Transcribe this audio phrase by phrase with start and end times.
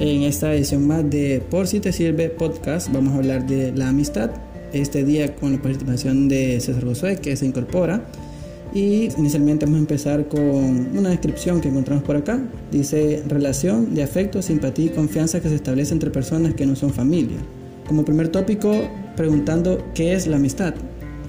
[0.00, 3.88] En esta edición más de Por si te sirve podcast vamos a hablar de la
[3.88, 4.30] amistad.
[4.72, 8.04] Este día con la participación de César Josué que se incorpora.
[8.72, 12.38] Y inicialmente vamos a empezar con una descripción que encontramos por acá.
[12.70, 16.92] Dice relación de afecto, simpatía y confianza que se establece entre personas que no son
[16.92, 17.38] familia.
[17.88, 20.74] Como primer tópico, preguntando qué es la amistad.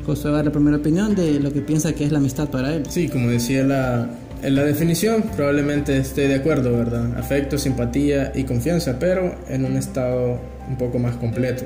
[0.06, 2.52] Josué va a dar la primera opinión de lo que piensa que es la amistad
[2.52, 2.84] para él.
[2.88, 4.10] Sí, como decía la,
[4.42, 7.18] en la definición, probablemente esté de acuerdo, ¿verdad?
[7.18, 10.40] Afecto, simpatía y confianza, pero en un estado
[10.70, 11.64] un poco más completo,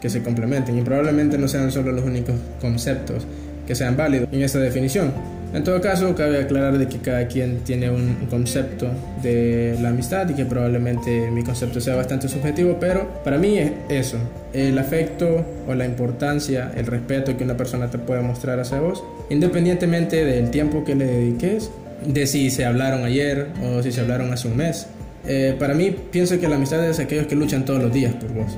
[0.00, 3.26] que se complementen y probablemente no sean solo los únicos conceptos
[3.66, 5.12] que sean válidos en esta definición.
[5.52, 8.86] En todo caso, cabe aclarar de que cada quien tiene un concepto
[9.22, 13.72] de la amistad y que probablemente mi concepto sea bastante subjetivo, pero para mí es
[13.88, 14.18] eso,
[14.52, 19.02] el afecto o la importancia, el respeto que una persona te puede mostrar hacia vos,
[19.30, 21.70] independientemente del tiempo que le dediques,
[22.04, 24.86] de si se hablaron ayer o si se hablaron hace un mes.
[25.26, 28.32] Eh, para mí pienso que la amistad es aquellos que luchan todos los días por
[28.32, 28.56] vos.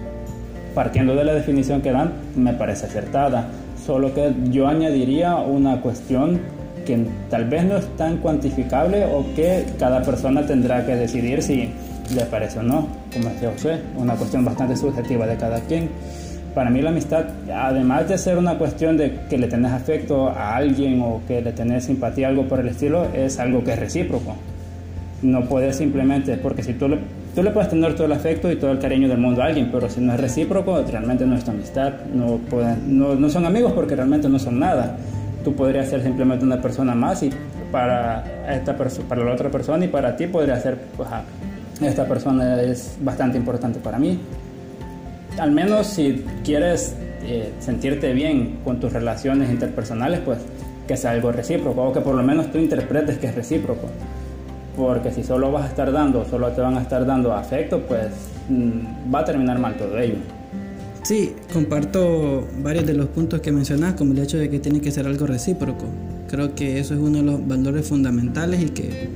[0.75, 3.49] Partiendo de la definición que dan, me parece acertada,
[3.85, 6.41] solo que yo añadiría una cuestión
[6.87, 11.71] que tal vez no es tan cuantificable o que cada persona tendrá que decidir si
[12.15, 15.89] le parece o no, como decía José, una cuestión bastante subjetiva de cada quien.
[16.55, 20.57] Para mí la amistad, además de ser una cuestión de que le tenés afecto a
[20.57, 24.35] alguien o que le tenés simpatía, algo por el estilo, es algo que es recíproco.
[25.23, 26.99] No puedes simplemente, porque si tú le,
[27.35, 29.69] tú le puedes tener todo el afecto y todo el cariño del mundo a alguien,
[29.71, 31.93] pero si no es recíproco, realmente no es tu amistad.
[32.13, 34.97] No, pueden, no, no son amigos porque realmente no son nada
[35.45, 37.31] tú podrías ser simplemente una persona más y
[37.73, 41.09] para, esta para la otra persona y para ti podría ser, pues,
[41.81, 44.19] esta persona es bastante importante para mí.
[45.41, 50.39] Al menos si quieres eh, sentirte bien con tus relaciones interpersonales, pues
[50.87, 53.89] que sea algo recíproco o que por lo menos tú interpretes que es recíproco.
[54.77, 58.09] Porque si solo vas a estar dando, solo te van a estar dando afecto, pues
[58.51, 60.17] mm, va a terminar mal todo ello.
[61.05, 64.91] Sí, comparto varios de los puntos que mencionas, como el hecho de que tiene que
[64.91, 65.87] ser algo recíproco.
[66.29, 69.09] Creo que eso es uno de los valores fundamentales y que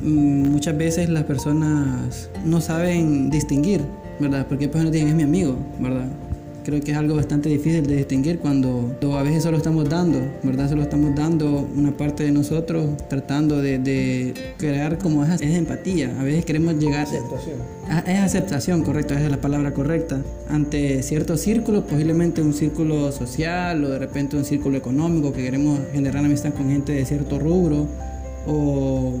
[0.00, 3.82] mm, muchas veces las personas no saben distinguir,
[4.20, 4.46] ¿verdad?
[4.48, 6.08] Porque pues no tienen es mi amigo, ¿verdad?
[6.66, 10.68] creo que es algo bastante difícil de distinguir cuando a veces solo estamos dando, ¿verdad?
[10.68, 16.12] Solo estamos dando una parte de nosotros tratando de, crear como esa, empatía.
[16.18, 17.06] A veces queremos llegar...
[17.06, 17.58] Aceptación.
[17.88, 20.20] A, es aceptación, correcto, esa es la palabra correcta.
[20.48, 25.78] Ante ciertos círculos, posiblemente un círculo social o de repente un círculo económico que queremos
[25.92, 27.86] generar amistad con gente de cierto rubro
[28.48, 29.14] o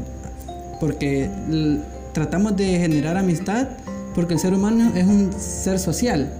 [0.80, 1.30] porque
[2.12, 3.68] tratamos de generar amistad
[4.16, 6.32] porque el ser humano es un ser social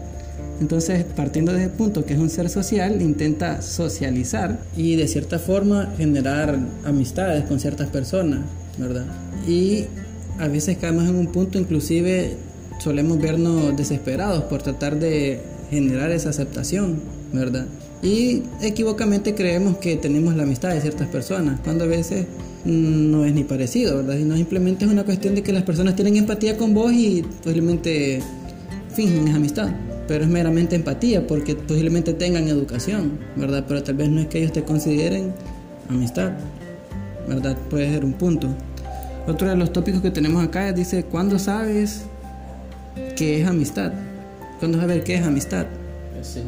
[0.60, 5.38] entonces, partiendo de ese punto que es un ser social, intenta socializar y de cierta
[5.38, 8.40] forma generar amistades con ciertas personas,
[8.78, 9.04] ¿verdad?
[9.46, 9.84] Y
[10.38, 12.36] a veces caemos en un punto, inclusive
[12.78, 17.00] solemos vernos desesperados por tratar de generar esa aceptación,
[17.32, 17.66] ¿verdad?
[18.02, 22.26] Y equivocamente creemos que tenemos la amistad de ciertas personas, cuando a veces
[22.66, 24.16] no es ni parecido, ¿verdad?
[24.18, 28.20] Sino simplemente es una cuestión de que las personas tienen empatía con vos y posiblemente
[28.94, 29.70] fingen esa amistad
[30.06, 33.64] pero es meramente empatía porque posiblemente tengan educación, ¿verdad?
[33.66, 35.32] Pero tal vez no es que ellos te consideren
[35.88, 36.32] amistad,
[37.28, 37.56] ¿verdad?
[37.70, 38.48] Puede ser un punto.
[39.26, 42.04] Otro de los tópicos que tenemos acá dice, ¿cuándo sabes
[43.16, 43.92] qué es amistad?
[44.60, 45.66] ¿Cuándo sabes qué es amistad?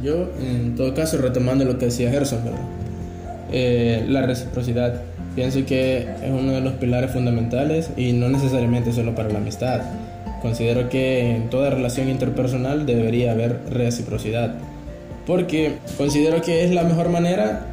[0.03, 2.61] Yo, en todo caso, retomando lo que decía Gerson, ¿verdad?
[3.53, 5.03] Eh, la reciprocidad.
[5.39, 9.83] Pienso que es uno de los pilares fundamentales y no necesariamente solo para la amistad
[10.43, 14.57] Considero que en toda relación interpersonal debería haber reciprocidad,
[15.29, 17.67] porque considero que es la mejor manera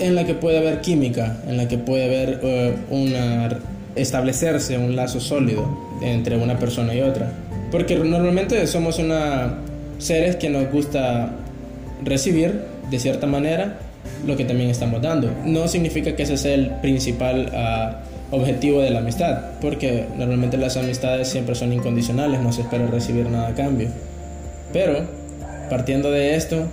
[0.00, 3.60] en la que puede haber química, en la que puede haber eh, una
[3.94, 5.68] establecerse un lazo sólido
[6.02, 7.30] entre una persona y otra.
[7.70, 9.54] Porque normalmente somos una
[9.98, 11.30] seres que nos gusta
[12.04, 12.60] recibir
[12.90, 13.78] de cierta manera
[14.26, 15.30] lo que también estamos dando.
[15.44, 20.76] No significa que ese sea el principal uh, objetivo de la amistad, porque normalmente las
[20.76, 23.88] amistades siempre son incondicionales, no se espera recibir nada a cambio.
[24.72, 25.06] Pero,
[25.70, 26.66] partiendo de esto,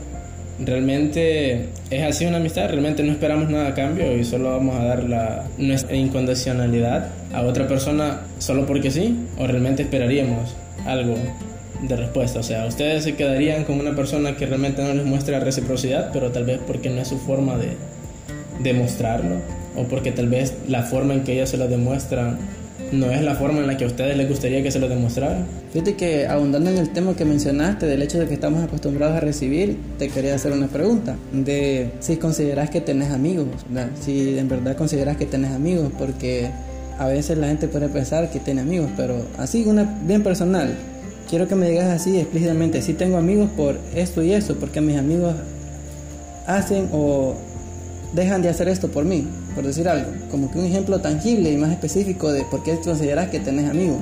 [0.59, 4.83] realmente es así una amistad, realmente no esperamos nada a cambio y solo vamos a
[4.83, 10.55] dar la, nuestra incondicionalidad a otra persona solo porque sí, o realmente esperaríamos
[10.85, 11.15] algo
[11.81, 12.39] de respuesta.
[12.39, 16.31] O sea, ustedes se quedarían con una persona que realmente no les muestra reciprocidad, pero
[16.31, 17.69] tal vez porque no es su forma de
[18.59, 19.35] demostrarlo
[19.75, 22.37] o porque tal vez la forma en que ellos se lo demuestran
[22.91, 25.45] no es la forma en la que a ustedes les gustaría que se lo demostraran.
[25.71, 29.21] Fíjate que ahondando en el tema que mencionaste del hecho de que estamos acostumbrados a
[29.21, 33.47] recibir, te quería hacer una pregunta de si consideras que tenés amigos,
[34.01, 36.49] si en verdad consideras que tenés amigos, porque
[36.99, 40.75] a veces la gente puede pensar que tiene amigos, pero así, una bien personal.
[41.31, 44.97] Quiero que me digas así explícitamente, si tengo amigos por esto y eso, porque mis
[44.97, 45.33] amigos
[46.45, 47.35] hacen o
[48.11, 49.25] dejan de hacer esto por mí,
[49.55, 50.11] por decir algo.
[50.29, 53.99] Como que un ejemplo tangible y más específico de por qué consideras que tenés amigos.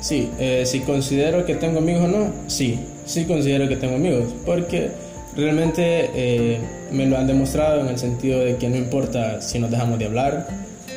[0.00, 4.34] Sí, eh, si considero que tengo amigos o no, sí, sí considero que tengo amigos,
[4.44, 4.90] porque
[5.36, 6.58] realmente eh,
[6.90, 10.06] me lo han demostrado en el sentido de que no importa si nos dejamos de
[10.06, 10.48] hablar,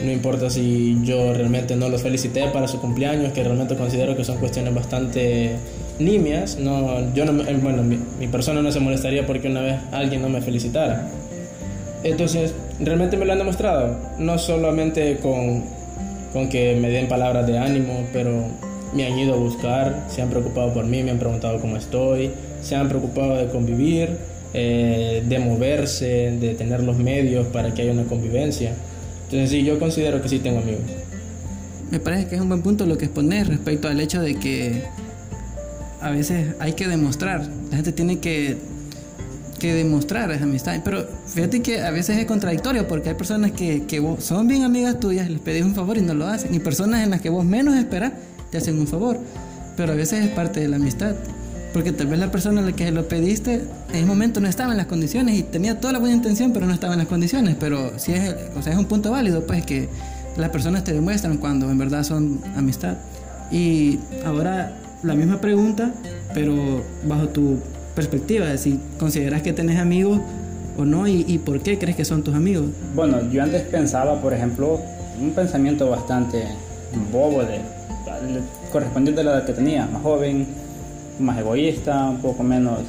[0.03, 4.23] no importa si yo realmente no los felicité para su cumpleaños, que realmente considero que
[4.23, 5.55] son cuestiones bastante
[5.99, 9.79] nimias, no, yo no, eh, bueno, mi, mi persona no se molestaría porque una vez
[9.91, 11.07] alguien no me felicitara.
[12.03, 15.63] Entonces, realmente me lo han demostrado, no solamente con,
[16.33, 18.31] con que me den palabras de ánimo, pero
[18.93, 22.31] me han ido a buscar, se han preocupado por mí, me han preguntado cómo estoy,
[22.61, 24.17] se han preocupado de convivir,
[24.53, 28.73] eh, de moverse, de tener los medios para que haya una convivencia.
[29.25, 30.81] Entonces sí, yo considero que sí tengo amigos.
[31.91, 34.83] Me parece que es un buen punto lo que expones respecto al hecho de que
[36.01, 38.57] a veces hay que demostrar, la gente tiene que
[39.59, 40.79] que demostrar esa amistad.
[40.83, 44.63] Pero fíjate que a veces es contradictorio porque hay personas que, que vos, son bien
[44.63, 46.53] amigas tuyas, les pedís un favor y no lo hacen.
[46.53, 48.13] Y personas en las que vos menos esperas
[48.51, 49.19] te hacen un favor.
[49.77, 51.15] Pero a veces es parte de la amistad.
[51.75, 53.55] Porque tal vez la persona a la que lo pediste
[53.89, 56.65] en ese momento no estaba en las condiciones y tenía toda la buena intención, pero
[56.65, 57.57] no estaba en las condiciones.
[57.59, 59.89] Pero sí es, o sea, es un punto válido, pues que
[60.37, 62.95] las personas te demuestran cuando en verdad son amistad.
[63.51, 64.71] Y ahora
[65.03, 65.91] la misma pregunta,
[66.33, 67.57] pero bajo tu
[67.93, 70.21] perspectiva, si consideras que tenés amigos
[70.77, 72.67] o no y, y, por qué crees que son tus amigos.
[72.95, 74.79] Bueno, yo antes pensaba, por ejemplo,
[75.21, 76.45] un pensamiento bastante
[77.11, 77.59] bobo de
[78.71, 80.47] correspondiente a la edad que tenía, más joven,
[81.19, 82.79] más egoísta, un poco menos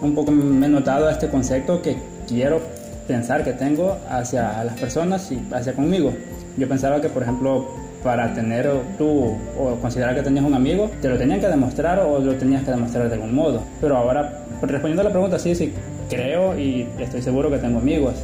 [0.00, 1.96] un poco menos dado a este concepto que
[2.28, 2.60] quiero
[3.06, 6.12] pensar que tengo hacia las personas y hacia conmigo.
[6.56, 7.66] Yo pensaba que, por ejemplo,
[8.02, 12.20] para tener tú o considerar que tenías un amigo, te lo tenían que demostrar o
[12.20, 13.62] lo tenías que demostrar de algún modo.
[13.80, 15.72] Pero ahora, respondiendo a la pregunta, sí, sí,
[16.08, 18.14] creo y estoy seguro que tengo amigos.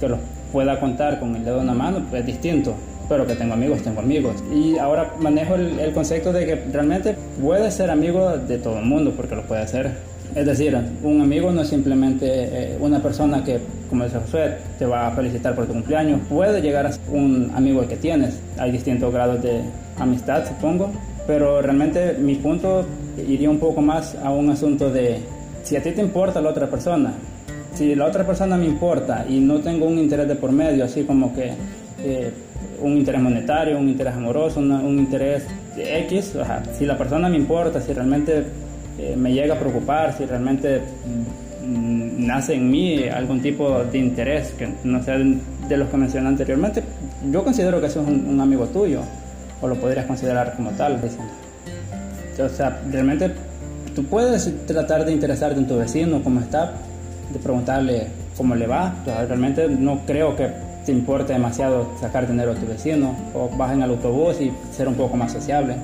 [0.00, 0.18] Que los
[0.52, 2.74] pueda contar con el dedo en la mano es distinto,
[3.08, 4.42] pero que tengo amigos, tengo amigos.
[4.52, 8.84] Y ahora manejo el, el concepto de que realmente puedes ser amigo de todo el
[8.84, 9.92] mundo, porque lo puede hacer
[10.34, 14.84] es decir, un amigo no es simplemente eh, una persona que, como dice Josué, te
[14.84, 16.20] va a felicitar por tu cumpleaños.
[16.28, 18.40] Puede llegar a ser un amigo que tienes.
[18.58, 19.60] Hay distintos grados de
[19.96, 20.90] amistad, supongo.
[21.28, 22.84] Pero realmente mi punto
[23.16, 25.20] iría un poco más a un asunto de
[25.62, 27.12] si a ti te importa la otra persona.
[27.74, 31.04] Si la otra persona me importa y no tengo un interés de por medio, así
[31.04, 31.52] como que
[32.04, 32.30] eh,
[32.82, 35.44] un interés monetario, un interés amoroso, un interés
[35.76, 36.34] X,
[36.78, 38.44] si la persona me importa, si realmente
[38.98, 40.80] eh, me llega a preocupar, si realmente
[41.62, 46.28] mm, nace en mí algún tipo de interés que no sea de los que mencioné
[46.28, 46.82] anteriormente,
[47.30, 49.00] yo considero que eso es un, amigo tuyo,
[49.62, 51.00] o lo podrías considerar como tal.
[52.38, 53.30] O sea, realmente
[53.94, 56.72] tú puedes tratar de interesarte en tu vecino, cómo está,
[57.32, 58.94] de preguntarle cómo le va.
[59.06, 63.82] Realmente no creo que te importe demasiado sacar dinero a tu vecino, o vas en
[63.82, 65.76] el autobús y ser un poco más sociable.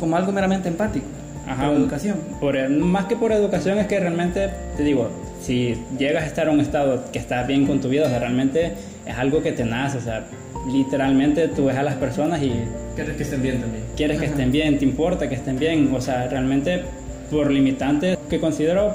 [0.00, 1.06] Como algo meramente empático.
[1.46, 2.16] Ajá, por educación.
[2.40, 5.10] Por, más que por educación es que realmente, te digo,
[5.42, 8.18] si llegas a estar en un estado que está bien con tu vida, o sea,
[8.20, 8.72] realmente
[9.06, 10.24] es algo que te nace, o sea,
[10.70, 12.52] literalmente tú ves a las personas y...
[12.94, 13.84] Quieres que estén bien también.
[13.96, 16.82] Quieres que estén bien, te importa que estén bien, o sea, realmente
[17.30, 18.94] por limitantes que considero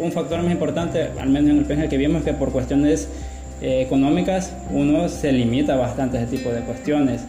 [0.00, 3.08] un factor más importante, al menos en el PNG que vimos, que por cuestiones
[3.60, 7.22] eh, económicas uno se limita bastante a ese tipo de cuestiones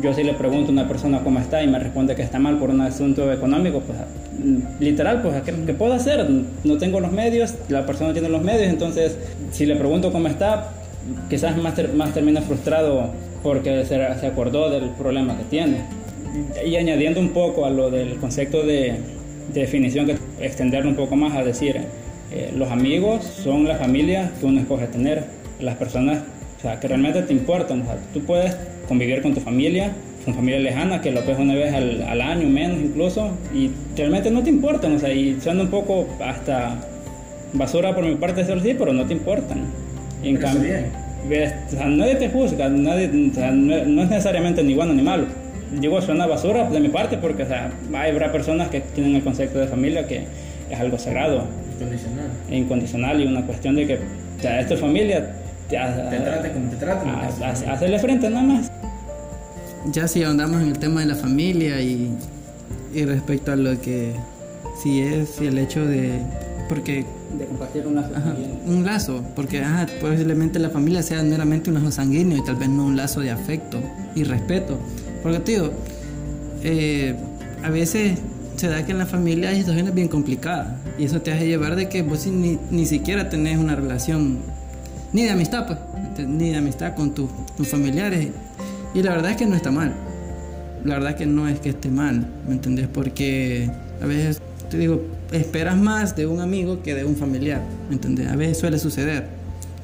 [0.00, 2.56] yo si le pregunto a una persona cómo está y me responde que está mal
[2.58, 3.98] por un asunto económico, pues
[4.80, 6.26] literal, pues ¿qué, ¿qué, puedo hacer?
[6.64, 9.18] No tengo los medios, la persona tiene los medios, entonces
[9.50, 10.70] si le pregunto cómo está,
[11.28, 13.10] quizás más, ter, más termina frustrado
[13.42, 15.82] porque se, se, acordó del problema que tiene.
[16.64, 18.94] Y añadiendo un poco a lo del concepto de,
[19.52, 21.76] de definición, que extenderlo un poco más a decir,
[22.30, 25.24] eh, los amigos son la familia que uno escoge tener,
[25.62, 26.18] las personas
[26.58, 27.82] o sea, que realmente te importan.
[27.82, 29.90] O sea, tú puedes convivir con tu familia,
[30.24, 34.30] con familia lejana, que lo ves una vez al, al, año, menos incluso, y realmente
[34.30, 34.94] no te importan.
[34.94, 36.76] O sea, y suena un poco hasta
[37.52, 39.64] basura por mi parte decirlo así, pero no te importan.
[40.22, 40.72] Y en pero cambio,
[41.28, 44.94] ves, o sea, nadie te juzga, nadie, o sea, no, no, es necesariamente ni bueno
[44.94, 45.26] ni malo.
[45.72, 49.58] Digo, suena basura de mi parte porque o sea, habrá personas que tienen el concepto
[49.58, 50.26] de familia que
[50.70, 51.44] es algo sagrado.
[51.74, 52.30] Incondicional.
[52.48, 56.52] E incondicional y una cuestión de que, o sea, esto es familia, te, te trate
[56.52, 57.08] como te traten.
[57.08, 58.70] A, a, hacerle frente nada más.
[59.92, 62.16] Ya si ahondamos en el tema de la familia y,
[62.94, 64.14] y respecto a lo que
[64.82, 66.20] si es el hecho de
[66.68, 67.04] Porque
[67.38, 68.10] de compartir un lazo
[68.66, 69.62] Un lazo, porque
[70.00, 73.30] posiblemente la familia sea meramente un lazo sanguíneo y tal vez no un lazo de
[73.30, 73.80] afecto
[74.14, 74.78] y respeto.
[75.22, 75.72] Porque, tío,
[76.62, 77.14] eh,
[77.62, 78.18] a veces
[78.56, 81.74] se da que en la familia hay situaciones bien complicadas y eso te hace llevar
[81.74, 84.38] de que vos ni, ni siquiera tenés una relación
[85.12, 85.78] ni de amistad, pues,
[86.26, 88.28] ni de amistad con tus familiares.
[88.94, 89.94] Y la verdad es que no está mal.
[90.84, 92.88] La verdad es que no es que esté mal, ¿me entendés?
[92.88, 93.70] Porque
[94.02, 98.28] a veces, te digo, esperas más de un amigo que de un familiar, ¿me entendés?
[98.28, 99.28] A veces suele suceder.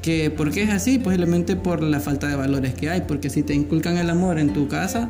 [0.03, 0.99] Que, ¿Por qué es así?
[0.99, 4.53] Posiblemente por la falta de valores que hay, porque si te inculcan el amor en
[4.53, 5.09] tu casa,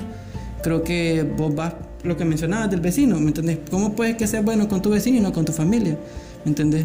[0.62, 3.58] creo que vos vas, lo que mencionabas del vecino, ¿me entendés?
[3.70, 5.96] ¿Cómo puedes que seas bueno con tu vecino y no con tu familia?
[6.44, 6.84] ¿Me entendés?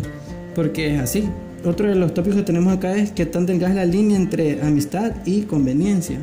[0.55, 1.27] Porque es así.
[1.65, 4.62] Otro de los tópicos que tenemos acá es que tan delgada es la línea entre
[4.62, 6.20] amistad y conveniencia.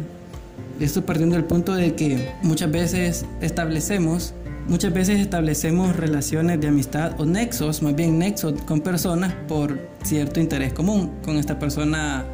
[0.78, 4.34] Esto partiendo del punto de que muchas veces establecemos
[4.68, 10.38] Muchas veces establecemos relaciones de amistad o nexos, más bien nexos con personas por cierto
[10.38, 11.10] interés común.
[11.24, 12.24] Con esta persona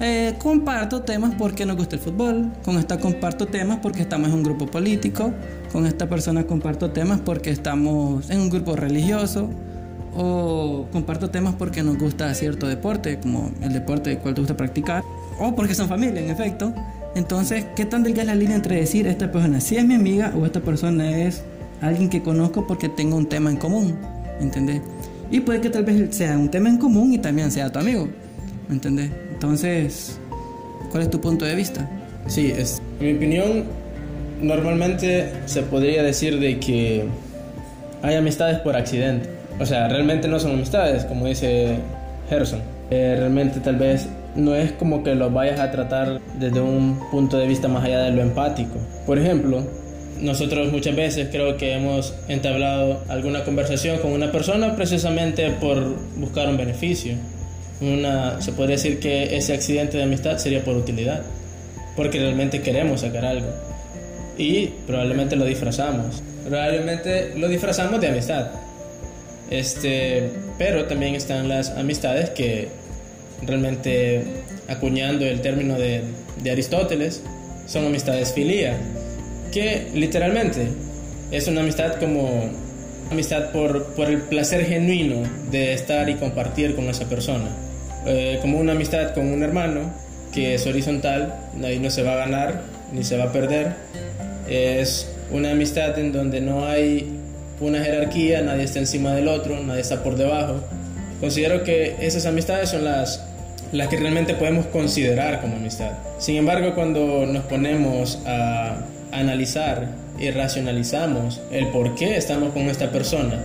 [0.00, 4.34] eh, comparto temas porque nos gusta el fútbol, con esta comparto temas porque estamos en
[4.34, 5.32] un grupo político,
[5.70, 9.48] con esta persona comparto temas porque estamos en un grupo religioso,
[10.14, 14.56] o comparto temas porque nos gusta cierto deporte, como el deporte del cual te gusta
[14.56, 15.02] practicar,
[15.38, 16.72] o porque son familia, en efecto.
[17.14, 20.32] Entonces, ¿qué tan delgada es la línea entre decir esta persona si es mi amiga
[20.36, 21.42] o esta persona es
[21.80, 23.96] alguien que conozco porque tengo un tema en común?
[24.40, 24.80] ¿Entendés?
[25.30, 28.08] Y puede que tal vez sea un tema en común y también sea tu amigo.
[28.68, 29.10] ¿Me entendés?
[29.32, 30.18] Entonces,
[30.90, 31.88] ¿cuál es tu punto de vista?
[32.26, 33.64] Sí, es, en mi opinión,
[34.40, 37.06] normalmente se podría decir de que
[38.02, 39.41] hay amistades por accidente.
[39.62, 41.76] O sea, realmente no son amistades, como dice
[42.28, 42.58] Gerson.
[42.90, 47.38] Eh, realmente tal vez no es como que lo vayas a tratar desde un punto
[47.38, 48.74] de vista más allá de lo empático.
[49.06, 49.64] Por ejemplo,
[50.20, 56.48] nosotros muchas veces creo que hemos entablado alguna conversación con una persona precisamente por buscar
[56.48, 57.14] un beneficio.
[57.80, 61.22] Una, se podría decir que ese accidente de amistad sería por utilidad,
[61.96, 63.46] porque realmente queremos sacar algo.
[64.36, 66.20] Y probablemente lo disfrazamos.
[66.48, 68.48] Probablemente lo disfrazamos de amistad.
[69.52, 72.68] Este, pero también están las amistades que
[73.42, 74.24] realmente
[74.66, 76.02] acuñando el término de,
[76.50, 77.22] Aristóteles,
[77.66, 78.78] son amistades filía,
[79.52, 80.68] que literalmente
[81.30, 82.50] es una amistad como
[83.10, 87.50] amistad por, por el placer genuino de estar y compartir con esa persona,
[88.06, 89.92] eh, como una amistad con un hermano
[90.32, 93.74] que es horizontal, ahí no se va a ganar ni se va a perder,
[94.48, 97.21] es una amistad en donde no hay
[97.66, 100.60] una jerarquía, nadie está encima del otro, nadie está por debajo.
[101.20, 103.24] Considero que esas amistades son las
[103.72, 105.92] las que realmente podemos considerar como amistad.
[106.18, 109.88] Sin embargo, cuando nos ponemos a analizar
[110.18, 113.42] y racionalizamos el por qué estamos con esta persona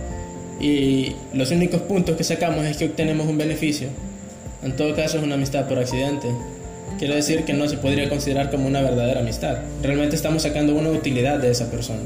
[0.60, 3.88] y los únicos puntos que sacamos es que obtenemos un beneficio,
[4.62, 6.28] en todo caso es una amistad por accidente.
[6.98, 9.58] Quiere decir que no se podría considerar como una verdadera amistad.
[9.82, 12.00] Realmente estamos sacando una utilidad de esa persona.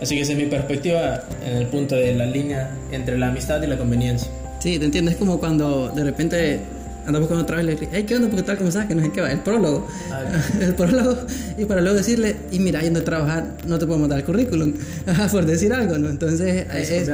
[0.00, 3.62] Así que esa es mi perspectiva en el punto de la línea entre la amistad
[3.62, 4.30] y la conveniencia.
[4.60, 5.10] Sí, te entiendo.
[5.10, 6.60] Es como cuando de repente
[7.06, 8.28] andamos con otra vez le dije, hey, ¿qué onda?
[8.28, 8.56] ¿Por qué tal?
[8.56, 8.86] ¿Cómo estás?
[8.86, 9.86] Que no sé qué va, el prólogo.
[10.10, 10.22] Ah,
[10.60, 11.16] el prólogo.
[11.58, 14.74] Y para luego decirle, y mira, yendo a trabajar, no te podemos dar el currículum,
[15.32, 16.08] por decir algo, ¿no?
[16.08, 17.08] Entonces, es, es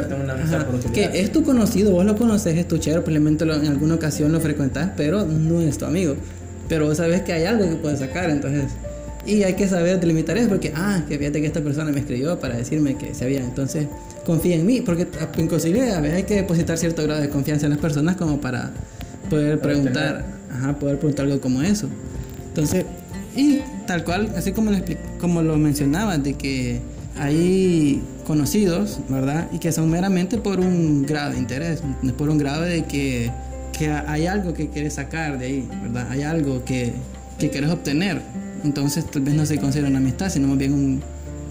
[0.92, 4.40] que es tu conocido, vos lo conoces, es tu chero, probablemente en alguna ocasión lo
[4.40, 6.16] frecuentas, pero no es tu amigo.
[6.68, 8.64] Pero vos sabes que hay algo que puedes sacar, entonces.
[9.26, 12.38] Y hay que saber delimitar eso, porque, ah, que fíjate que esta persona me escribió
[12.38, 13.40] para decirme que se había.
[13.40, 13.88] Entonces,
[14.24, 17.70] confía en mí, porque inclusive a veces hay que depositar cierto grado de confianza en
[17.70, 18.70] las personas como para
[19.28, 21.88] poder preguntar, ajá, poder preguntar algo como eso.
[22.48, 22.84] Entonces,
[23.34, 24.78] y tal cual, así como lo,
[25.20, 26.80] como lo mencionabas, de que
[27.18, 29.48] hay conocidos, ¿verdad?
[29.52, 31.82] Y que son meramente por un grado de interés,
[32.16, 33.30] por un grado de que,
[33.76, 36.08] que hay algo que quieres sacar de ahí, ¿verdad?
[36.10, 36.92] Hay algo que,
[37.38, 38.20] que quieres obtener.
[38.64, 41.02] Entonces, tal vez no se considera una amistad, sino más bien un,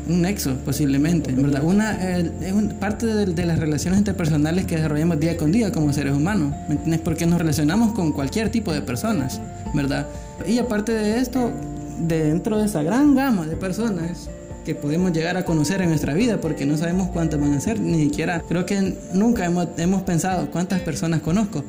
[0.08, 1.64] un nexo, posiblemente, ¿verdad?
[1.64, 2.34] Una, es
[2.80, 7.02] parte de, las relaciones interpersonales que desarrollamos día con día como seres humanos, ¿me entiendes?
[7.02, 9.42] Porque nos relacionamos con cualquier tipo de personas,
[9.74, 10.08] ¿verdad?
[10.48, 11.52] Y aparte de esto,
[12.00, 14.30] dentro de esa gran gama de personas
[14.64, 17.80] que podemos llegar a conocer en nuestra vida, porque no sabemos cuántas van a ser,
[17.80, 21.64] ni siquiera, creo que nunca hemos, hemos pensado cuántas personas conozco.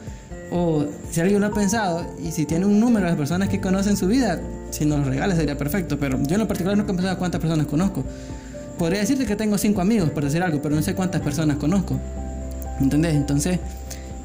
[0.51, 3.97] O si alguien lo ha pensado y si tiene un número de personas que conocen
[3.97, 4.41] su vida,
[4.77, 5.99] si nos lo regala sería perfecto.
[5.99, 8.05] Pero yo en lo particular nunca he pensado cuántas personas conozco.
[8.79, 11.99] Podría decirte que tengo cinco amigos, por decir algo, pero no sé cuántas personas conozco.
[12.81, 13.15] ¿Entendés?
[13.15, 13.59] Entonces,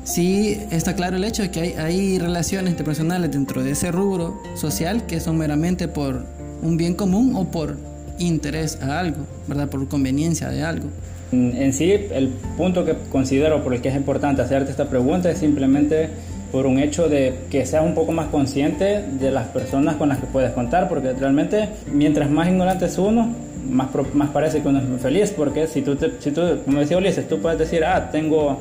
[0.04, 4.42] sí está claro el hecho de que hay, hay relaciones interpersonales dentro de ese rubro
[4.56, 6.26] social que son meramente por
[6.62, 7.78] un bien común o por
[8.20, 9.70] interés a algo, ¿verdad?
[9.70, 10.90] Por conveniencia de algo.
[11.32, 12.28] En sí, el
[12.58, 16.10] punto que considero por el que es importante hacerte esta pregunta es simplemente
[16.52, 20.20] por un hecho de que seas un poco más consciente de las personas con las
[20.20, 23.34] que puedes contar, porque realmente mientras más ignorante es uno,
[23.70, 27.28] más, más parece que uno es feliz, porque si tú, si tú como decía Ulises,
[27.28, 28.60] tú puedes decir, ah, tengo,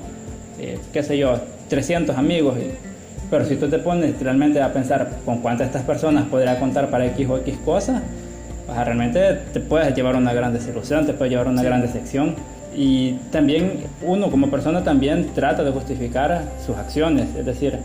[0.59, 2.57] eh, qué sé yo, 300 amigos,
[3.31, 6.91] pero si tú te pones realmente a pensar con cuántas de estas personas podría contar
[6.91, 8.03] para X o X cosas,
[8.67, 12.35] pues realmente te puedes llevar una gran desilusión, te puede llevar una gran decepción.
[12.77, 17.79] Y también uno como persona también trata de justificar sus acciones, es decir,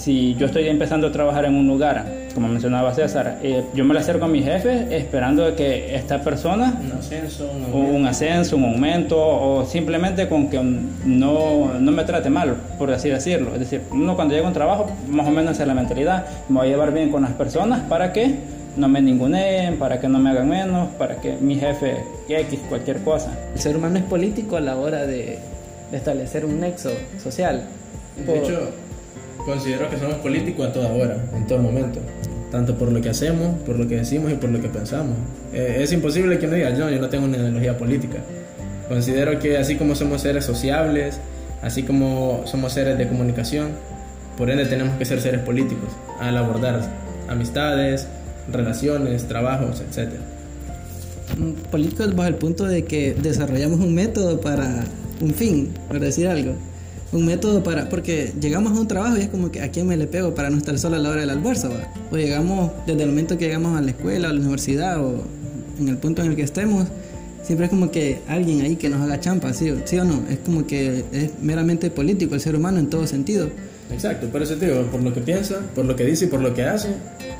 [0.00, 3.92] si yo estoy empezando a trabajar en un lugar, como mencionaba César, eh, yo me
[3.92, 7.96] le acerco a mi jefe esperando que esta persona, un ascenso, un aumento.
[7.96, 13.10] un, ascenso, un aumento o simplemente con que no, no, me trate mal, por así
[13.10, 13.52] decirlo.
[13.52, 16.60] Es decir, uno cuando llega a un trabajo, más o menos es la mentalidad, me
[16.60, 18.38] voy a llevar bien con las personas para que
[18.80, 22.98] no me ninguneen, para que no me hagan menos, para que mi jefe X, cualquier
[23.02, 23.38] cosa.
[23.54, 25.38] El ser humano es político a la hora de,
[25.90, 26.90] de establecer un nexo
[27.22, 27.64] social.
[28.26, 28.70] De hecho,
[29.44, 32.00] considero que somos políticos a toda hora, en todo momento.
[32.50, 35.16] Tanto por lo que hacemos, por lo que decimos y por lo que pensamos.
[35.52, 38.18] Eh, es imposible que uno diga, no, yo no tengo una ideología política.
[38.88, 41.20] Considero que así como somos seres sociables,
[41.62, 43.68] así como somos seres de comunicación,
[44.36, 46.80] por ende tenemos que ser seres políticos al abordar
[47.28, 48.08] amistades,
[48.52, 50.12] relaciones, trabajos, etc.
[51.70, 54.84] Políticos bajo el punto de que desarrollamos un método para
[55.20, 56.54] un fin, por decir algo
[57.12, 59.96] un método para, porque llegamos a un trabajo y es como que a quién me
[59.96, 61.70] le pego para no estar solo a la hora del almuerzo,
[62.10, 65.24] o llegamos desde el momento que llegamos a la escuela, a la universidad o
[65.78, 66.86] en el punto en el que estemos,
[67.42, 70.22] siempre es como que alguien ahí que nos haga champa, ¿sí, ¿sí o no?
[70.30, 73.48] Es como que es meramente político el ser humano en todo sentido.
[73.92, 76.40] Exacto, por eso te digo, por lo que piensa, por lo que dice y por
[76.40, 76.88] lo que hace,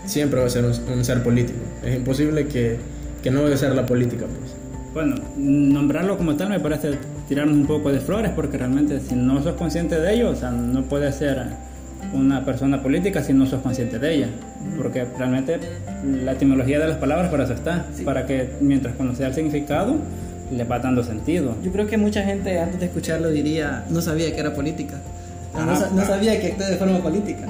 [0.07, 1.59] siempre va a ser un, ser político.
[1.85, 2.76] Es imposible que,
[3.23, 4.54] que no vaya a ser la política, pues.
[4.92, 6.90] Bueno, nombrarlo como tal me parece
[7.28, 10.50] tirarnos un poco de flores porque realmente si no sos consciente de ello, o sea,
[10.50, 11.47] no puedes ser
[12.12, 14.28] una persona política si no sos consciente de ella.
[14.76, 15.61] Porque realmente
[16.25, 19.97] la etimología de las palabras para eso está, para que mientras conocer el significado
[20.50, 21.54] le va dando sentido.
[21.62, 25.00] Yo creo que mucha gente antes de escucharlo diría, no sabía que era política,
[25.54, 27.47] no, no sabía que actúe de forma política.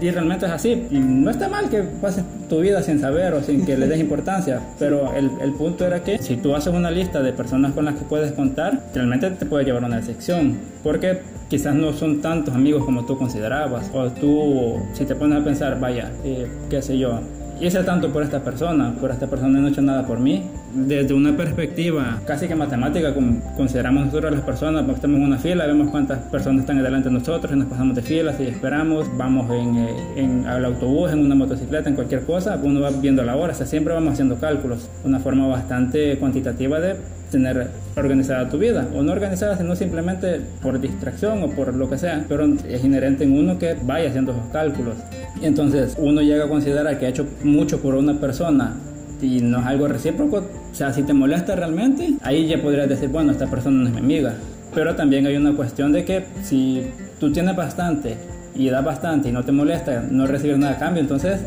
[0.00, 0.86] Y, realmente es así.
[0.90, 4.00] Y no está mal que pases tu vida sin saber o sin que le des
[4.08, 7.84] importancia, pero el, el, punto era que si tú haces una lista de personas con
[7.84, 12.20] las que puedes contar, realmente te puede llevar a una decepción, porque quizás no son
[12.20, 16.82] tantos amigos como tú considerabas, o tú, si te pones a pensar, vaya, eh, qué
[16.82, 17.20] sé yo,
[17.60, 20.44] hice tanto por esta persona, por esta persona no he hecho nada por mí.
[20.74, 25.38] Desde una perspectiva casi que matemática, como consideramos nosotros las personas, porque estamos en una
[25.38, 29.50] fila, vemos cuántas personas están delante de nosotros nos pasamos de filas y esperamos, vamos
[29.50, 33.36] en, eh, en al autobús, en una motocicleta, en cualquier cosa, uno va viendo la
[33.36, 36.96] hora, o sea, siempre vamos haciendo cálculos, una forma bastante cuantitativa de
[37.30, 41.98] tener organizada tu vida, o no organizada, sino simplemente por distracción o por lo que
[41.98, 44.94] sea, pero es inherente en uno que vaya haciendo esos cálculos.
[45.42, 48.74] Entonces uno llega a considerar que ha hecho mucho por una persona
[49.20, 53.08] y no es algo recíproco, o sea, si te molesta realmente, ahí ya podrías decir,
[53.08, 54.34] bueno, esta persona no es mi amiga.
[54.74, 56.86] Pero también hay una cuestión de que si
[57.18, 58.16] tú tienes bastante
[58.54, 61.40] y das bastante y no te molesta no recibir nada a cambio, entonces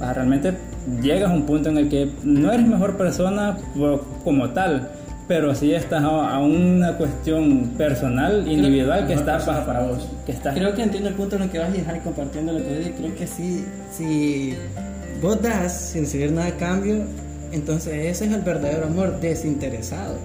[0.00, 0.52] ah, realmente
[1.02, 3.56] llegas a un punto en el que no eres mejor persona
[4.24, 4.90] como tal,
[5.28, 10.08] pero sí estás a, una cuestión personal, individual, que está para, vos.
[10.24, 10.54] Que está.
[10.54, 13.14] Creo que entiendo el punto en el que vas a dejar compartiendo lo que Creo
[13.16, 14.54] que sí, si
[15.20, 17.04] vos das sin recibir nada a cambio,
[17.52, 20.18] entonces ese es el verdadero amor desinteresado,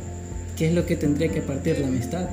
[0.55, 2.25] que es lo que tendría que partir la amistad.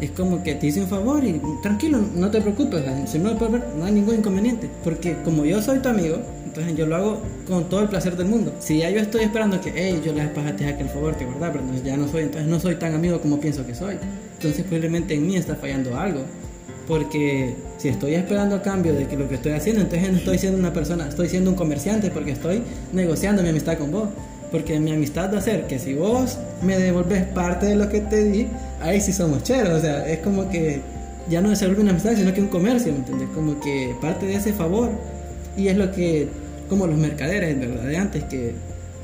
[0.00, 3.84] Es como que te hice un favor y tranquilo, no te preocupes, si no, no
[3.84, 6.18] hay ningún inconveniente, porque como yo soy tu amigo,
[6.56, 8.54] entonces yo lo hago con todo el placer del mundo.
[8.60, 11.64] Si ya yo estoy esperando que, hey, yo les pagaste aquel favor, que verdad, pero
[11.84, 13.96] ya no soy, entonces no soy tan amigo como pienso que soy.
[14.36, 16.20] Entonces probablemente en mí está fallando algo.
[16.88, 20.38] Porque si estoy esperando a cambio de que lo que estoy haciendo, entonces no estoy
[20.38, 24.08] siendo una persona, estoy siendo un comerciante porque estoy negociando mi amistad con vos.
[24.50, 28.00] Porque mi amistad va a ser que si vos me devolves parte de lo que
[28.00, 28.46] te di,
[28.80, 29.74] ahí sí somos cheros.
[29.74, 30.80] O sea, es como que
[31.28, 33.28] ya no se vuelve una amistad, sino que un comercio, ¿me entiendes?
[33.34, 34.90] Como que parte de ese favor.
[35.56, 36.28] Y es lo que
[36.68, 37.84] como los mercaderes, ¿verdad?
[37.84, 38.52] De antes, que,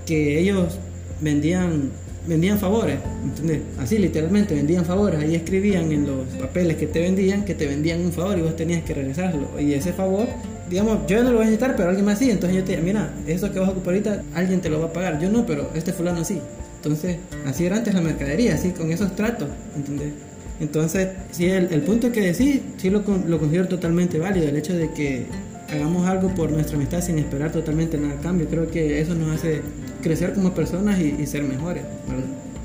[0.07, 0.79] que ellos
[1.21, 1.91] vendían,
[2.27, 3.61] vendían favores, ¿entendés?
[3.79, 5.21] Así literalmente, vendían favores.
[5.21, 8.57] Ahí escribían en los papeles que te vendían que te vendían un favor y vos
[8.57, 9.49] tenías que regresarlo.
[9.61, 10.27] Y ese favor,
[10.69, 12.31] digamos, yo no lo voy a necesitar, pero alguien más sí.
[12.31, 14.87] Entonces yo te digo, mira, eso que vas a ocupar ahorita, alguien te lo va
[14.87, 15.21] a pagar.
[15.21, 16.39] Yo no, pero este fulano sí.
[16.77, 20.13] Entonces, así era antes la mercadería, así con esos tratos, ¿entendés?
[20.61, 24.75] Entonces, sí, el, el punto que decís, sí lo, lo considero totalmente válido, el hecho
[24.75, 25.27] de que
[25.73, 28.47] hagamos algo por nuestra amistad sin esperar totalmente nada a cambio.
[28.49, 29.63] Creo que eso nos hace
[30.03, 31.83] crecer como personas y, ser mejores,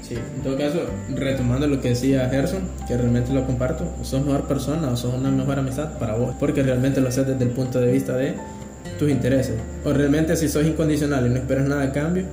[0.08, 0.80] Sí, en todo caso,
[1.14, 5.32] retomando lo que decía Gerson, que realmente lo comparto, sos mejor persona o sos una
[5.32, 8.36] mejor amistad para vos, porque realmente lo haces desde el punto de vista de
[9.00, 9.56] tus intereses.
[9.84, 12.24] O realmente si sos incondicional y no esperas nada a cambio,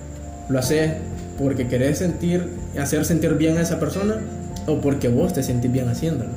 [0.48, 0.92] lo haces
[1.36, 2.46] porque querés sentir,
[2.78, 4.20] hacer sentir bien a esa persona
[4.66, 6.30] o porque vos te sentís bien haciéndolo.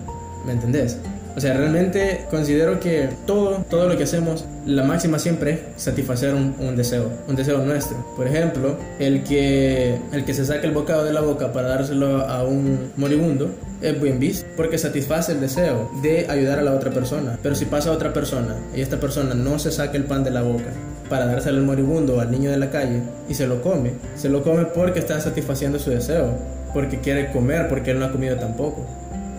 [0.45, 0.97] ¿Me entendés?
[1.37, 6.33] O sea, realmente considero que todo, todo lo que hacemos, la máxima siempre es satisfacer
[6.33, 7.95] un, deseo, un deseo nuestro.
[8.15, 12.21] Por ejemplo, el que, el que se saque el bocado de la boca para dárselo
[12.21, 13.51] a un moribundo
[13.83, 17.37] es bien visto porque satisface el deseo de ayudar a la otra persona.
[17.43, 20.41] Pero si pasa otra persona y esta persona no se saca el pan de la
[20.41, 20.71] boca
[21.07, 24.29] para dárselo al moribundo o al niño de la calle y se lo come, se
[24.29, 26.31] lo come porque está satisfaciendo su deseo,
[26.73, 28.87] porque quiere comer, porque él no ha comido tampoco.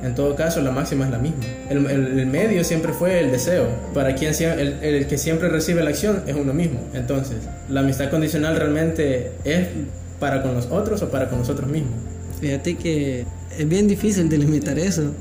[0.02, 1.44] En todo caso, la máxima es la misma.
[1.68, 3.66] El, el, el medio siempre fue el deseo.
[3.94, 6.80] Para quien el, el, que siempre recibe la acción es uno mismo.
[6.94, 7.37] Entonces,
[7.68, 9.68] la amistad condicional realmente es
[10.20, 11.94] para con los otros o para con nosotros mismos.
[12.40, 13.24] Fíjate que
[13.58, 15.12] es bien difícil delimitar eso.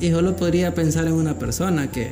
[0.00, 2.08] Y solo podría pensar en una persona que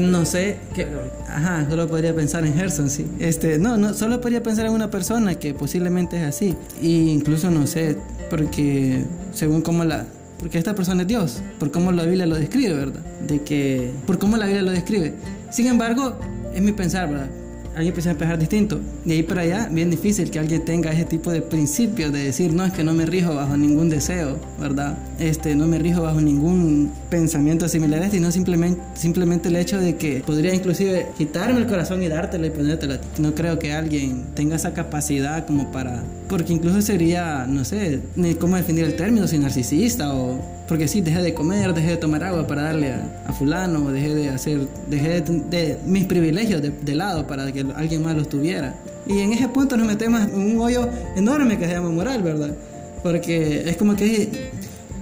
[0.00, 0.86] no sé, que,
[1.28, 3.06] ajá, solo podría pensar en Gerson, sí.
[3.18, 6.54] Este, no, no, solo podría pensar en una persona que posiblemente es así.
[6.80, 7.96] Y incluso no sé,
[8.30, 10.06] porque según cómo la,
[10.42, 13.00] porque esta persona es Dios, por cómo la Biblia lo describe, ¿verdad?
[13.28, 15.14] De que, por cómo la Biblia lo describe.
[15.52, 16.18] Sin embargo,
[16.52, 17.30] es mi pensar, ¿verdad?
[17.74, 18.80] Alguien empieza a pensar distinto.
[19.04, 22.52] De ahí para allá, bien difícil que alguien tenga ese tipo de principios de decir,
[22.52, 24.98] no, es que no me rijo bajo ningún deseo, ¿verdad?
[25.18, 29.96] Este, no me rijo bajo ningún pensamiento similar este, sino simplemente, simplemente el hecho de
[29.96, 32.96] que podría inclusive quitarme el corazón y dártelo y ponértelo.
[33.18, 36.02] No creo que alguien tenga esa capacidad como para...
[36.28, 41.02] Porque incluso sería, no sé, ni cómo definir el término, si narcisista o porque sí,
[41.02, 44.60] dejé de comer, dejé de tomar agua para darle a, a fulano, dejé de hacer,
[44.88, 48.74] dejé de, de mis privilegios de, de, lado para que alguien más los tuviera.
[49.06, 52.54] Y en ese punto nos metemos en un hoyo enorme que se llama moral, ¿verdad?
[53.02, 54.50] Porque es como que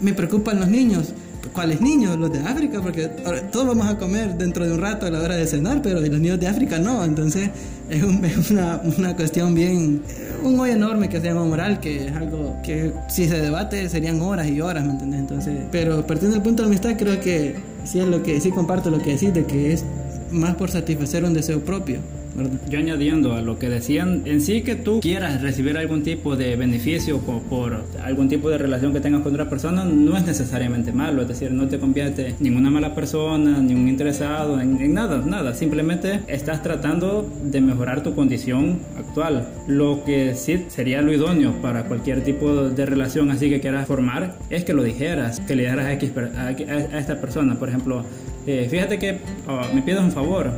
[0.00, 1.12] me preocupan los niños.
[1.52, 2.16] ¿Cuáles niños?
[2.16, 3.08] Los de África, porque
[3.50, 6.10] todos vamos a comer dentro de un rato a la hora de cenar, pero los
[6.10, 7.04] niños de África no.
[7.04, 7.50] Entonces
[7.88, 10.02] es, un, es una, una, cuestión bien,
[10.44, 14.20] un hoyo enorme que se llama moral, que es algo que si se debate serían
[14.20, 15.20] horas y horas, ¿me entiendes?
[15.20, 18.90] Entonces, pero partiendo del punto de amistad, creo que sí es lo que sí comparto
[18.90, 19.84] lo que decís de que es
[20.30, 21.98] más por satisfacer un deseo propio.
[22.34, 22.60] ¿Verdad?
[22.68, 26.56] Yo añadiendo a lo que decían, en sí que tú quieras recibir algún tipo de
[26.56, 30.92] beneficio por, por, algún tipo de relación que tengas con otra persona, no es necesariamente
[30.92, 34.94] malo, es decir, no te convierte en una mala persona, ni un interesado, en, en
[34.94, 39.48] nada, nada, simplemente estás tratando de mejorar tu condición actual.
[39.66, 44.36] Lo que sí sería lo idóneo para cualquier tipo de relación así que quieras formar
[44.50, 48.04] es que lo dijeras, que le dijeras a, a, a esta persona, por ejemplo,
[48.46, 50.50] eh, fíjate que oh, me pides un favor,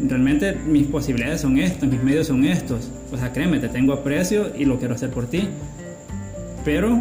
[0.00, 2.90] realmente mis posibilidades son estas, mis medios son estos.
[3.12, 5.48] O sea, créeme, te tengo aprecio y lo quiero hacer por ti.
[6.64, 7.00] Pero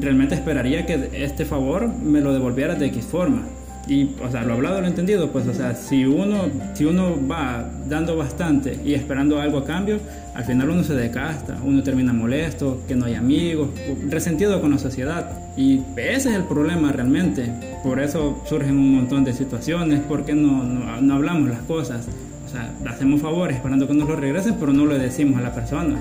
[0.00, 3.42] realmente esperaría que este favor me lo devolvieras de X forma.
[3.90, 7.68] Y, o sea, lo hablado, lo entendido, pues, o sea, si uno, si uno va
[7.88, 9.98] dando bastante y esperando algo a cambio,
[10.32, 13.70] al final uno se decasta, uno termina molesto, que no hay amigos,
[14.08, 15.32] resentido con la sociedad.
[15.56, 17.52] Y ese es el problema realmente.
[17.82, 22.06] Por eso surgen un montón de situaciones, porque no, no, no hablamos las cosas.
[22.46, 25.52] O sea, hacemos favores esperando que nos lo regresen, pero no lo decimos a la
[25.52, 26.00] persona.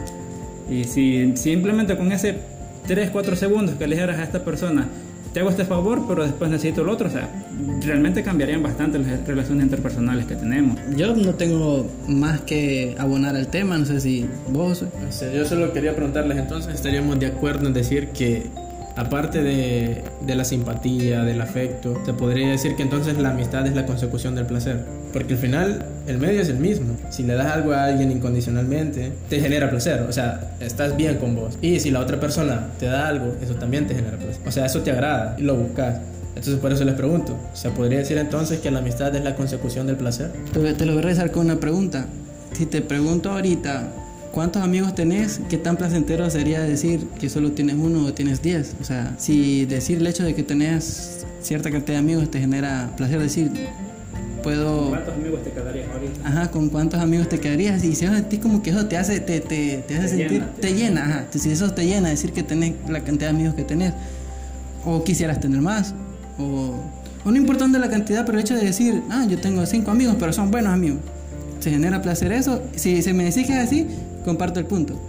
[0.69, 2.37] Y si simplemente con ese
[2.85, 4.87] 3, 4 segundos que le dijeras a esta persona,
[5.33, 7.07] te hago este favor, pero después necesito el otro.
[7.07, 7.29] O sea,
[7.81, 10.79] realmente cambiarían bastante las relaciones interpersonales que tenemos.
[10.95, 14.83] Yo no tengo más que abonar al tema, no sé si vos.
[14.83, 18.49] O sea, yo solo quería preguntarles entonces, ¿estaríamos de acuerdo en decir que
[18.95, 23.75] aparte de, de, la simpatía, del afecto, se podría decir que entonces la amistad es
[23.75, 24.83] la consecución del placer.
[25.13, 26.95] Porque al final el medio es el mismo.
[27.09, 30.01] Si le das algo a alguien incondicionalmente, te genera placer.
[30.01, 31.57] O sea, estás bien con vos.
[31.61, 34.41] Y si la otra persona te da algo, eso también te genera placer.
[34.45, 35.99] O sea, eso te agrada y lo buscas.
[36.35, 39.87] Entonces por eso les pregunto, ¿se podría decir entonces que la amistad es la consecución
[39.87, 40.31] del placer?
[40.53, 42.05] Te lo voy a rezar con una pregunta.
[42.53, 43.89] Si te pregunto ahorita,
[44.31, 45.41] ¿Cuántos amigos tenés?
[45.49, 48.75] ¿Qué tan placentero sería decir que solo tienes uno o tienes diez?
[48.79, 52.91] O sea, si decir el hecho de que tenés cierta cantidad de amigos te genera
[52.95, 53.51] placer, decir,
[54.43, 54.81] puedo...
[54.81, 56.27] ¿Con cuántos amigos te quedarías ahorita?
[56.27, 57.83] Ajá, ¿con cuántos amigos te quedarías?
[57.83, 60.31] Y si a ti como que eso te hace, te, te, te hace Te sentir...
[60.31, 60.51] llena.
[60.59, 61.25] Te llena, ajá.
[61.31, 63.93] Si eso te llena, decir que tenés la cantidad de amigos que tenés.
[64.85, 65.95] O quisieras tener más.
[66.37, 66.75] O,
[67.25, 70.15] o no importando la cantidad, pero el hecho de decir, ah, yo tengo cinco amigos,
[70.19, 70.99] pero son buenos amigos.
[71.59, 72.61] Se genera placer eso.
[72.75, 73.87] Si se me decís que es así,
[74.23, 74.99] comparto el punto.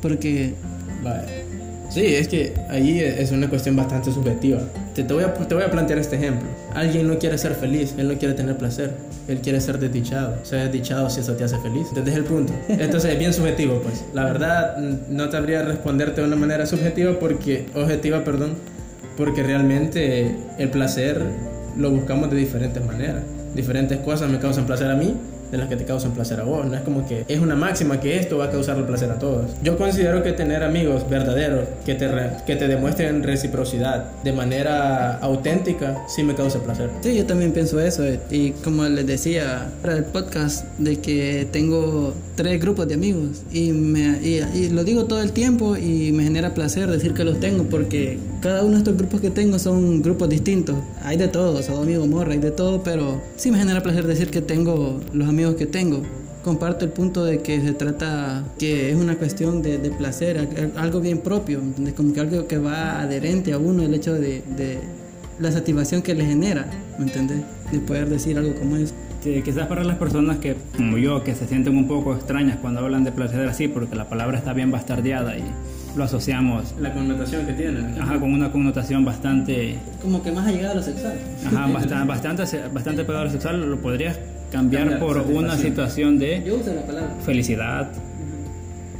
[0.00, 0.54] Porque
[1.02, 1.48] Vale.
[1.90, 4.60] Sí, es que ahí es una cuestión bastante subjetiva.
[4.94, 6.46] Te, te, voy a, te voy a plantear este ejemplo.
[6.74, 8.92] Alguien no quiere ser feliz, él no quiere tener placer,
[9.26, 10.36] él quiere ser desdichado.
[10.44, 11.88] Ser desdichado si eso te hace feliz.
[11.88, 12.52] ¿Entendés el punto?
[12.68, 14.04] Entonces es bien subjetivo, pues.
[14.12, 18.56] La verdad, no te habría responderte de una manera subjetiva porque, objetiva, perdón,
[19.16, 21.22] porque realmente el placer
[21.78, 23.22] lo buscamos de diferentes maneras.
[23.54, 25.14] Diferentes cosas me causan placer a mí,
[25.50, 26.66] de las que te causan placer a vos.
[26.66, 29.50] No es como que es una máxima que esto va a causar placer a todos.
[29.62, 32.08] Yo considero que tener amigos verdaderos que te,
[32.46, 36.90] que te demuestren reciprocidad de manera auténtica sí me causa placer.
[37.00, 38.04] Sí, yo también pienso eso.
[38.30, 43.72] Y como les decía para el podcast, de que tengo tres grupos de amigos y,
[43.72, 47.64] me, y, lo digo todo el tiempo y me genera placer decir que los tengo
[47.64, 50.76] porque cada uno de estos grupos que tengo son grupos distintos.
[51.02, 54.30] Hay de todo, son amigos morra, hay de todo, pero sí me genera placer decir
[54.30, 56.02] que tengo los amigos que tengo.
[56.44, 61.18] Comparto el punto de que se trata, que es una cuestión de, placer, algo bien
[61.18, 61.60] propio,
[61.96, 64.42] como que algo que va adherente a uno, el hecho de,
[65.40, 67.38] la satisfacción que le genera, ¿me entiendes?
[67.72, 68.94] De poder decir algo como eso.
[69.20, 72.80] Sí, quizás para las personas que, como yo, que se sienten un poco extrañas cuando
[72.80, 75.42] hablan de placer así, porque la palabra está bien bastardeada y
[75.96, 76.74] lo asociamos.
[76.80, 78.00] La connotación que tiene.
[78.00, 79.76] Ajá, con una connotación bastante.
[80.00, 81.14] Como que más allegada a lo sexual.
[81.46, 84.18] Ajá, bastante, bastante, bastante pegado a lo sexual, lo podrías
[84.52, 86.42] cambiar por una situación de
[87.24, 87.90] felicidad,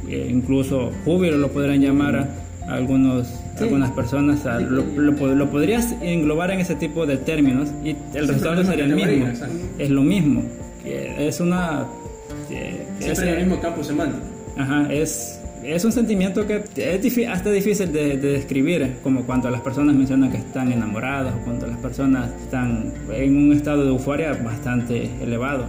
[0.07, 2.15] eh, incluso júbilo lo podrían llamar
[2.67, 3.27] a algunos,
[3.61, 4.43] algunas personas.
[4.45, 9.27] lo, lo, podrías englobar en ese tipo de términos y el resultado sería el mismo.
[9.77, 10.43] Es lo mismo.
[10.85, 11.85] Es una.
[12.49, 14.23] Eh, es el mismo campo semántico.
[14.57, 19.95] Ajá, es es un sentimiento que es hasta difícil de, describir, como cuando las personas
[19.95, 25.09] mencionan que están enamoradas o cuando las personas están en un estado de euforia bastante
[25.21, 25.65] elevado.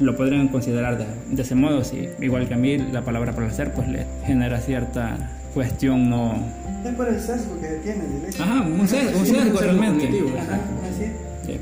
[0.00, 2.08] Lo podrían considerar de, ese modo, sí.
[2.20, 5.16] igual que a mí la palabra placer pues le genera cierta
[5.58, 6.36] cuestión no...
[6.84, 8.04] Es por el sesgo que tiene.
[8.38, 10.08] Ajá, un sesgo, un sesgo realmente.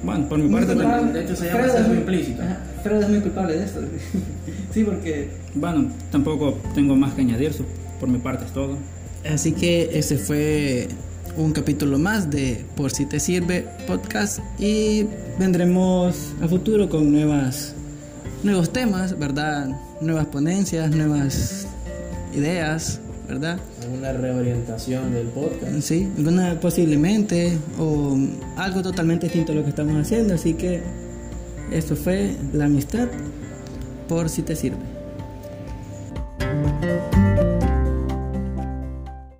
[0.02, 0.74] bueno, por mi parte...
[0.74, 2.42] De hecho se llama sesgo implícito.
[2.82, 3.80] Pero es muy culpable de esto.
[4.74, 5.30] Sí, porque...
[5.54, 7.52] Bueno, tampoco tengo más que añadir,
[7.98, 8.76] por mi parte es todo.
[9.32, 10.88] Así que ese fue
[11.38, 15.06] un capítulo más de Por si te sirve podcast y
[15.38, 17.74] vendremos a futuro con nuevas
[18.42, 19.70] nuevos temas, ¿verdad?
[20.02, 21.66] Nuevas ponencias, nuevas
[22.34, 23.58] ideas, ¿verdad?
[23.92, 25.80] Una reorientación del podcast.
[25.80, 28.16] Sí, alguna posiblemente o
[28.56, 30.82] algo totalmente distinto a lo que estamos haciendo, así que
[31.70, 33.08] esto fue la amistad
[34.08, 34.96] por si te sirve.